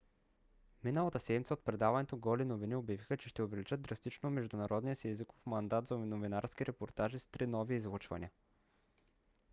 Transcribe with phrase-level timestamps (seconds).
[0.83, 5.87] миналата седмица от предаването голи новини обявиха че ще увеличат драстично международния си езиков мандат
[5.87, 8.31] за новинарски репортажи с три нови излъчвания